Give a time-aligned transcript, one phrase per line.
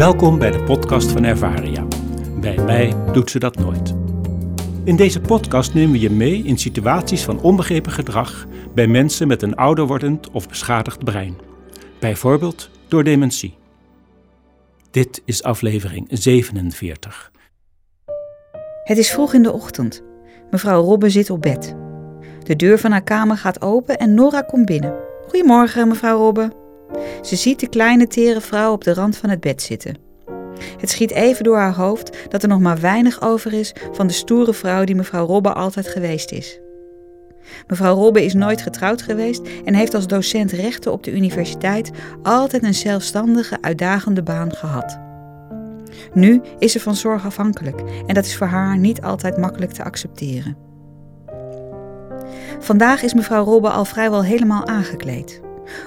[0.00, 1.86] Welkom bij de podcast van Ervaria.
[2.40, 3.94] Bij mij doet ze dat nooit.
[4.84, 9.42] In deze podcast nemen we je mee in situaties van onbegrepen gedrag bij mensen met
[9.42, 11.36] een ouder wordend of beschadigd brein.
[12.00, 13.54] Bijvoorbeeld door dementie.
[14.90, 17.30] Dit is aflevering 47.
[18.84, 20.02] Het is vroeg in de ochtend.
[20.50, 21.76] Mevrouw Robbe zit op bed.
[22.42, 24.94] De deur van haar kamer gaat open en Nora komt binnen.
[25.28, 26.59] Goedemorgen, mevrouw Robbe.
[27.22, 29.96] Ze ziet de kleine tere vrouw op de rand van het bed zitten.
[30.78, 34.12] Het schiet even door haar hoofd dat er nog maar weinig over is van de
[34.12, 36.60] stoere vrouw die mevrouw Robbe altijd geweest is.
[37.66, 41.90] Mevrouw Robbe is nooit getrouwd geweest en heeft als docent rechten op de universiteit
[42.22, 44.98] altijd een zelfstandige, uitdagende baan gehad.
[46.14, 49.84] Nu is ze van zorg afhankelijk en dat is voor haar niet altijd makkelijk te
[49.84, 50.56] accepteren.
[52.58, 55.40] Vandaag is mevrouw Robbe al vrijwel helemaal aangekleed.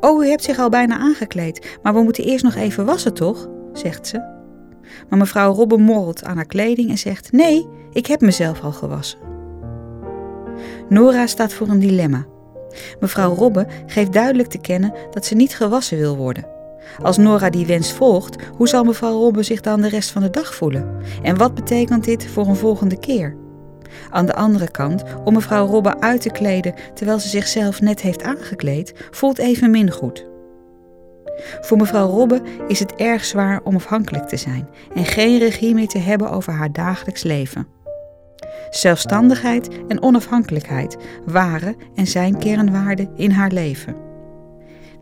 [0.00, 3.48] Oh, u hebt zich al bijna aangekleed, maar we moeten eerst nog even wassen, toch?
[3.72, 4.34] zegt ze.
[5.08, 9.18] Maar mevrouw Robbe morrelt aan haar kleding en zegt: Nee, ik heb mezelf al gewassen.
[10.88, 12.26] Nora staat voor een dilemma.
[13.00, 16.46] Mevrouw Robbe geeft duidelijk te kennen dat ze niet gewassen wil worden.
[17.02, 20.30] Als Nora die wens volgt, hoe zal mevrouw Robbe zich dan de rest van de
[20.30, 20.96] dag voelen?
[21.22, 23.36] En wat betekent dit voor een volgende keer?
[24.10, 28.22] Aan de andere kant, om mevrouw Robbe uit te kleden terwijl ze zichzelf net heeft
[28.22, 30.26] aangekleed, voelt evenmin goed.
[31.60, 35.88] Voor mevrouw Robbe is het erg zwaar om afhankelijk te zijn en geen regie meer
[35.88, 37.66] te hebben over haar dagelijks leven.
[38.70, 43.96] Zelfstandigheid en onafhankelijkheid waren en zijn kernwaarden in haar leven.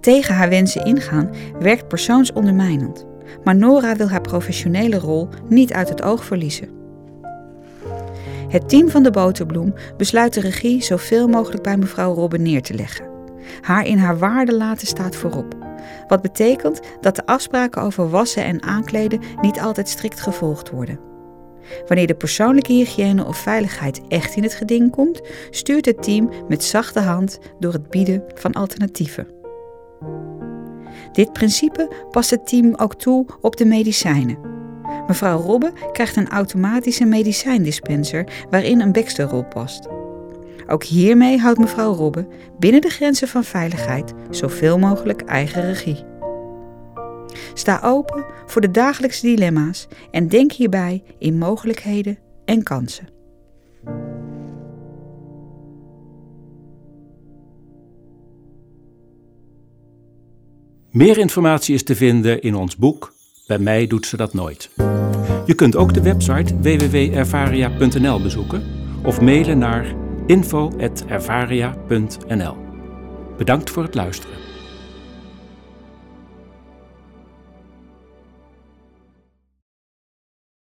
[0.00, 3.06] Tegen haar wensen ingaan werkt persoonsondermijnend,
[3.44, 6.81] maar Nora wil haar professionele rol niet uit het oog verliezen.
[8.52, 12.74] Het team van de Boterbloem besluit de regie zoveel mogelijk bij mevrouw Robbe neer te
[12.74, 13.08] leggen.
[13.60, 15.56] Haar in haar waarde laten staat voorop.
[16.08, 20.98] Wat betekent dat de afspraken over wassen en aankleden niet altijd strikt gevolgd worden.
[21.86, 26.64] Wanneer de persoonlijke hygiëne of veiligheid echt in het geding komt, stuurt het team met
[26.64, 29.26] zachte hand door het bieden van alternatieven.
[31.12, 34.51] Dit principe past het team ook toe op de medicijnen.
[35.06, 39.88] Mevrouw Robbe krijgt een automatische medicijndispenser waarin een Baxterrol past.
[40.66, 42.26] Ook hiermee houdt mevrouw Robbe
[42.58, 46.04] binnen de grenzen van veiligheid zoveel mogelijk eigen regie.
[47.54, 53.08] Sta open voor de dagelijkse dilemma's en denk hierbij in mogelijkheden en kansen.
[60.90, 63.14] Meer informatie is te vinden in ons boek
[63.52, 64.70] Bij mij doet ze dat nooit.
[65.46, 68.62] Je kunt ook de website www.ervaria.nl bezoeken
[69.02, 69.94] of mailen naar
[70.26, 72.56] info.ervaria.nl.
[73.36, 74.36] Bedankt voor het luisteren.